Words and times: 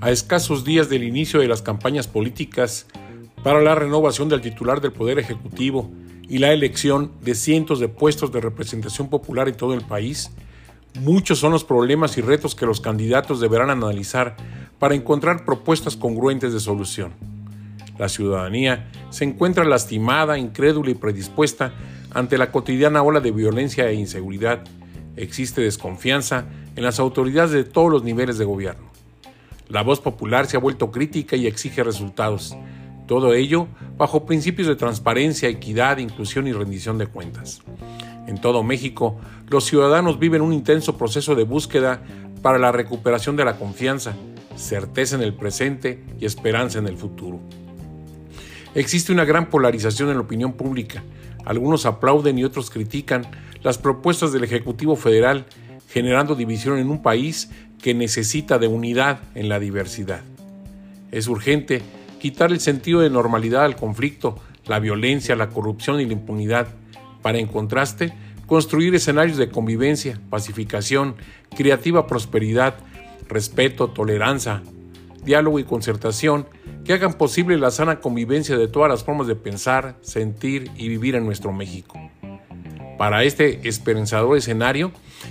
a 0.00 0.10
escasos 0.10 0.64
días 0.64 0.88
del 0.88 1.02
inicio 1.02 1.40
de 1.40 1.48
las 1.48 1.60
campañas 1.60 2.06
políticas 2.06 2.86
para 3.42 3.60
la 3.60 3.74
renovación 3.74 4.28
del 4.28 4.40
titular 4.40 4.80
del 4.80 4.92
Poder 4.92 5.18
Ejecutivo 5.18 5.90
y 6.28 6.38
la 6.38 6.52
elección 6.52 7.12
de 7.22 7.34
cientos 7.34 7.80
de 7.80 7.88
puestos 7.88 8.30
de 8.30 8.40
representación 8.40 9.08
popular 9.08 9.48
en 9.48 9.56
todo 9.56 9.74
el 9.74 9.80
país, 9.80 10.30
muchos 11.00 11.38
son 11.38 11.52
los 11.52 11.64
problemas 11.64 12.16
y 12.16 12.20
retos 12.20 12.54
que 12.54 12.66
los 12.66 12.80
candidatos 12.80 13.40
deberán 13.40 13.70
analizar 13.70 14.36
para 14.78 14.94
encontrar 14.94 15.44
propuestas 15.44 15.96
congruentes 15.96 16.52
de 16.52 16.60
solución. 16.60 17.12
La 17.98 18.08
ciudadanía 18.08 18.90
se 19.10 19.24
encuentra 19.24 19.64
lastimada, 19.64 20.38
incrédula 20.38 20.90
y 20.90 20.94
predispuesta 20.94 21.72
ante 22.12 22.38
la 22.38 22.52
cotidiana 22.52 23.02
ola 23.02 23.18
de 23.18 23.32
violencia 23.32 23.88
e 23.88 23.94
inseguridad. 23.94 24.62
Existe 25.16 25.60
desconfianza 25.60 26.46
en 26.76 26.84
las 26.84 27.00
autoridades 27.00 27.50
de 27.50 27.64
todos 27.64 27.90
los 27.90 28.04
niveles 28.04 28.38
de 28.38 28.44
gobierno. 28.44 28.97
La 29.68 29.82
voz 29.82 30.00
popular 30.00 30.46
se 30.46 30.56
ha 30.56 30.60
vuelto 30.60 30.90
crítica 30.90 31.36
y 31.36 31.46
exige 31.46 31.84
resultados. 31.84 32.56
Todo 33.06 33.34
ello 33.34 33.68
bajo 33.98 34.24
principios 34.24 34.66
de 34.66 34.76
transparencia, 34.76 35.48
equidad, 35.48 35.98
inclusión 35.98 36.46
y 36.46 36.52
rendición 36.52 36.96
de 36.96 37.06
cuentas. 37.06 37.60
En 38.26 38.40
todo 38.40 38.62
México, 38.62 39.18
los 39.48 39.64
ciudadanos 39.64 40.18
viven 40.18 40.40
un 40.40 40.54
intenso 40.54 40.96
proceso 40.96 41.34
de 41.34 41.44
búsqueda 41.44 42.02
para 42.40 42.58
la 42.58 42.72
recuperación 42.72 43.36
de 43.36 43.44
la 43.44 43.56
confianza, 43.56 44.14
certeza 44.56 45.16
en 45.16 45.22
el 45.22 45.34
presente 45.34 46.02
y 46.18 46.24
esperanza 46.24 46.78
en 46.78 46.86
el 46.86 46.96
futuro. 46.96 47.38
Existe 48.74 49.12
una 49.12 49.26
gran 49.26 49.50
polarización 49.50 50.08
en 50.08 50.16
la 50.16 50.22
opinión 50.22 50.54
pública. 50.54 51.02
Algunos 51.44 51.84
aplauden 51.84 52.38
y 52.38 52.44
otros 52.44 52.70
critican 52.70 53.26
las 53.62 53.76
propuestas 53.76 54.32
del 54.32 54.44
Ejecutivo 54.44 54.96
Federal, 54.96 55.46
generando 55.88 56.34
división 56.34 56.78
en 56.78 56.90
un 56.90 57.02
país 57.02 57.50
que 57.80 57.94
necesita 57.94 58.58
de 58.58 58.68
unidad 58.68 59.20
en 59.34 59.48
la 59.48 59.58
diversidad. 59.58 60.22
Es 61.10 61.28
urgente 61.28 61.82
quitar 62.20 62.50
el 62.50 62.60
sentido 62.60 63.00
de 63.00 63.10
normalidad 63.10 63.64
al 63.64 63.76
conflicto, 63.76 64.38
la 64.66 64.80
violencia, 64.80 65.36
la 65.36 65.48
corrupción 65.48 66.00
y 66.00 66.06
la 66.06 66.12
impunidad, 66.12 66.68
para 67.22 67.38
en 67.38 67.46
contraste 67.46 68.12
construir 68.46 68.94
escenarios 68.94 69.36
de 69.36 69.50
convivencia, 69.50 70.20
pacificación, 70.30 71.16
creativa 71.54 72.06
prosperidad, 72.06 72.76
respeto, 73.28 73.88
tolerancia, 73.88 74.62
diálogo 75.24 75.58
y 75.58 75.64
concertación 75.64 76.46
que 76.84 76.94
hagan 76.94 77.14
posible 77.14 77.58
la 77.58 77.70
sana 77.70 78.00
convivencia 78.00 78.56
de 78.56 78.68
todas 78.68 78.90
las 78.90 79.04
formas 79.04 79.26
de 79.26 79.36
pensar, 79.36 79.96
sentir 80.00 80.70
y 80.76 80.88
vivir 80.88 81.14
en 81.14 81.26
nuestro 81.26 81.52
México. 81.52 82.07
Para 82.98 83.22
este 83.22 83.68
esperanzador 83.68 84.36
escenario, 84.36 84.90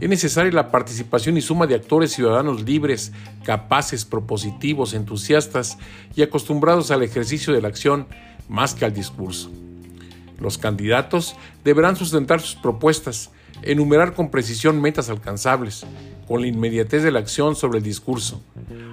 es 0.00 0.08
necesaria 0.08 0.52
la 0.52 0.70
participación 0.70 1.36
y 1.36 1.40
suma 1.40 1.66
de 1.66 1.74
actores 1.74 2.12
ciudadanos 2.12 2.62
libres, 2.62 3.12
capaces, 3.42 4.04
propositivos, 4.04 4.94
entusiastas 4.94 5.76
y 6.14 6.22
acostumbrados 6.22 6.92
al 6.92 7.02
ejercicio 7.02 7.52
de 7.52 7.60
la 7.60 7.66
acción 7.66 8.06
más 8.48 8.74
que 8.74 8.84
al 8.84 8.94
discurso. 8.94 9.50
Los 10.38 10.56
candidatos 10.56 11.34
deberán 11.64 11.96
sustentar 11.96 12.40
sus 12.40 12.54
propuestas, 12.54 13.30
enumerar 13.62 14.14
con 14.14 14.30
precisión 14.30 14.80
metas 14.80 15.10
alcanzables, 15.10 15.84
con 16.28 16.42
la 16.42 16.46
inmediatez 16.46 17.02
de 17.02 17.10
la 17.10 17.18
acción 17.18 17.56
sobre 17.56 17.78
el 17.78 17.84
discurso, 17.84 18.40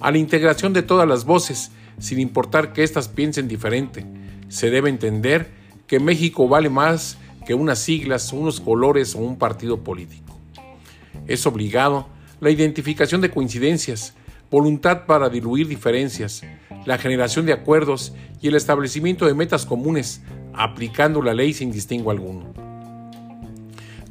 a 0.00 0.10
la 0.10 0.18
integración 0.18 0.74
de 0.74 0.82
todas 0.82 1.08
las 1.08 1.24
voces, 1.24 1.70
sin 1.98 2.20
importar 2.20 2.74
que 2.74 2.82
éstas 2.82 3.08
piensen 3.08 3.48
diferente. 3.48 4.04
Se 4.50 4.68
debe 4.68 4.90
entender 4.90 5.50
que 5.86 5.98
México 5.98 6.46
vale 6.46 6.68
más 6.68 7.16
que 7.44 7.54
unas 7.54 7.78
siglas, 7.78 8.32
unos 8.32 8.60
colores 8.60 9.14
o 9.14 9.18
un 9.18 9.36
partido 9.36 9.82
político. 9.82 10.38
Es 11.26 11.46
obligado 11.46 12.08
la 12.40 12.50
identificación 12.50 13.20
de 13.20 13.30
coincidencias, 13.30 14.14
voluntad 14.50 15.06
para 15.06 15.28
diluir 15.28 15.68
diferencias, 15.68 16.42
la 16.86 16.98
generación 16.98 17.46
de 17.46 17.52
acuerdos 17.52 18.12
y 18.40 18.48
el 18.48 18.54
establecimiento 18.54 19.26
de 19.26 19.34
metas 19.34 19.66
comunes, 19.66 20.22
aplicando 20.52 21.22
la 21.22 21.34
ley 21.34 21.52
sin 21.52 21.70
distingo 21.70 22.10
alguno. 22.10 22.52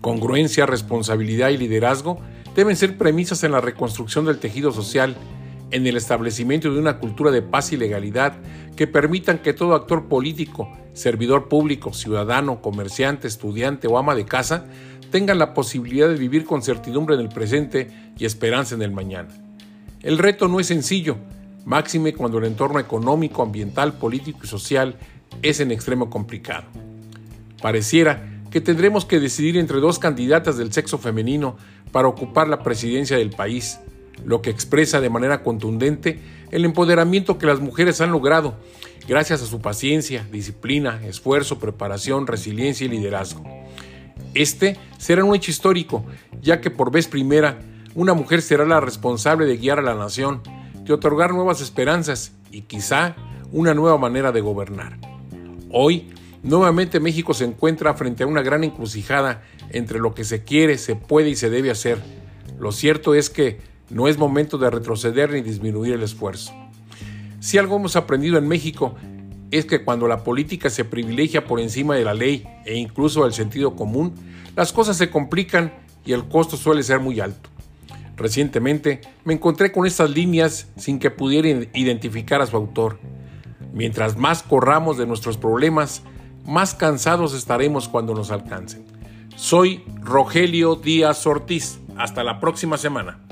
Congruencia, 0.02 0.66
responsabilidad 0.66 1.50
y 1.50 1.58
liderazgo 1.58 2.20
deben 2.56 2.76
ser 2.76 2.98
premisas 2.98 3.44
en 3.44 3.52
la 3.52 3.62
reconstrucción 3.62 4.26
del 4.26 4.40
tejido 4.40 4.72
social, 4.72 5.16
en 5.72 5.86
el 5.86 5.98
establecimiento 5.98 6.74
de 6.74 6.80
una 6.80 7.00
cultura 7.00 7.32
de 7.32 7.42
paz 7.42 7.72
y 7.72 7.78
legalidad 7.78 8.34
que 8.76 8.88
permitan 8.88 9.40
que 9.40 9.54
todo 9.54 9.76
actor 9.76 10.08
político, 10.08 10.70
servidor 10.94 11.48
público, 11.48 11.94
ciudadano, 11.94 12.62
comerciante, 12.62 13.28
estudiante 13.28 13.88
o 13.88 13.98
ama 13.98 14.16
de 14.16 14.26
casa 14.26 14.66
tengan 15.12 15.40
la 15.40 15.54
posibilidad 15.54 16.08
de 16.08 16.16
vivir 16.16 16.46
con 16.46 16.62
certidumbre 16.62 17.16
en 17.16 17.22
el 17.22 17.30
presente 17.30 17.90
y 18.18 18.26
esperanza 18.26 18.76
en 18.76 18.82
el 18.82 18.92
mañana. 18.92 19.30
El 20.02 20.18
reto 20.18 20.48
no 20.48 20.60
es 20.60 20.68
sencillo, 20.68 21.18
máxime 21.66 22.14
cuando 22.14 22.38
el 22.38 22.46
entorno 22.46 22.80
económico, 22.80 23.44
ambiental, 23.44 23.94
político 23.94 24.40
y 24.44 24.48
social 24.48 24.96
es 25.42 25.60
en 25.60 25.72
extremo 25.72 26.10
complicado. 26.10 26.66
Pareciera 27.62 28.40
que 28.50 28.62
tendremos 28.62 29.06
que 29.06 29.20
decidir 29.20 29.58
entre 29.58 29.80
dos 29.80 30.00
candidatas 30.00 30.58
del 30.58 30.74
sexo 30.74 30.98
femenino 30.98 31.58
para 31.92 32.08
ocupar 32.08 32.48
la 32.48 32.64
presidencia 32.64 33.18
del 33.18 33.32
país, 33.32 33.80
lo 34.26 34.42
que 34.42 34.50
expresa 34.50 35.02
de 35.02 35.10
manera 35.10 35.44
contundente 35.44 36.20
el 36.52 36.66
empoderamiento 36.66 37.38
que 37.38 37.46
las 37.46 37.60
mujeres 37.60 38.02
han 38.02 38.12
logrado 38.12 38.56
gracias 39.08 39.42
a 39.42 39.46
su 39.46 39.62
paciencia, 39.62 40.26
disciplina, 40.32 41.02
esfuerzo, 41.06 41.60
preparación, 41.60 42.28
resiliencia 42.28 42.86
y 42.86 42.90
liderazgo. 42.90 43.44
Este 44.34 44.78
será 44.98 45.24
un 45.24 45.36
hecho 45.36 45.52
histórico, 45.52 46.06
ya 46.42 46.62
que 46.62 46.70
por 46.70 46.92
vez 46.92 47.08
primera 47.08 47.60
una 47.96 48.14
mujer 48.14 48.42
será 48.42 48.66
la 48.66 48.80
responsable 48.80 49.46
de 49.46 49.58
guiar 49.58 49.80
a 49.80 49.84
la 49.84 49.96
nación, 49.96 50.42
de 50.84 50.94
otorgar 50.94 51.34
nuevas 51.34 51.62
esperanzas 51.62 52.34
y 52.52 52.62
quizá 52.62 53.16
una 53.52 53.74
nueva 53.74 53.98
manera 53.98 54.32
de 54.32 54.42
gobernar. 54.42 54.98
Hoy, 55.72 56.10
nuevamente 56.44 57.00
México 57.00 57.34
se 57.34 57.46
encuentra 57.46 57.96
frente 57.96 58.24
a 58.24 58.28
una 58.28 58.42
gran 58.42 58.64
encrucijada 58.64 59.44
entre 59.72 60.00
lo 60.00 60.14
que 60.14 60.24
se 60.24 60.44
quiere, 60.44 60.78
se 60.78 60.96
puede 60.96 61.30
y 61.30 61.36
se 61.36 61.50
debe 61.50 61.72
hacer. 61.72 62.00
Lo 62.60 62.72
cierto 62.72 63.16
es 63.16 63.30
que 63.30 63.60
no 63.90 64.08
es 64.08 64.18
momento 64.18 64.58
de 64.58 64.70
retroceder 64.70 65.32
ni 65.32 65.42
disminuir 65.42 65.94
el 65.94 66.04
esfuerzo. 66.04 66.54
Si 67.40 67.58
algo 67.58 67.78
hemos 67.78 67.96
aprendido 67.96 68.38
en 68.38 68.48
México 68.48 68.96
es 69.52 69.66
que 69.66 69.84
cuando 69.84 70.08
la 70.08 70.24
política 70.24 70.70
se 70.70 70.86
privilegia 70.86 71.46
por 71.46 71.60
encima 71.60 71.96
de 71.96 72.04
la 72.04 72.14
ley 72.14 72.46
e 72.66 72.76
incluso 72.76 73.24
del 73.24 73.34
sentido 73.34 73.76
común, 73.76 74.14
las 74.56 74.72
cosas 74.72 74.98
se 74.98 75.10
complican 75.10 75.74
y 76.06 76.14
el 76.14 76.28
costo 76.28 76.58
suele 76.58 76.84
ser 76.84 77.00
muy 77.00 77.20
alto. 77.20 77.50
Recientemente 78.16 79.02
me 79.24 79.34
encontré 79.34 79.72
con 79.72 79.86
estas 79.86 80.10
líneas 80.10 80.68
sin 80.76 81.00
que 81.00 81.10
pudiera 81.10 81.48
identificar 81.74 82.42
a 82.42 82.46
su 82.46 82.58
autor. 82.58 83.00
Mientras 83.74 84.18
más 84.18 84.44
corramos 84.44 84.98
de 84.98 85.08
nuestros 85.08 85.38
problemas, 85.38 86.04
más 86.46 86.76
cansados 86.76 87.34
estaremos 87.34 87.88
cuando 87.88 88.14
nos 88.14 88.32
alcancen. 88.32 88.86
Soy 89.36 89.86
Rogelio 90.02 90.76
Díaz 90.76 91.26
Ortiz. 91.26 91.80
Hasta 91.96 92.24
la 92.24 92.40
próxima 92.40 92.78
semana. 92.78 93.29